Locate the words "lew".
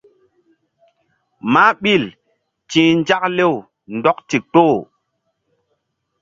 3.37-3.55